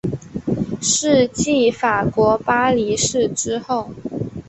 [0.81, 3.91] 是继法国巴黎市之后。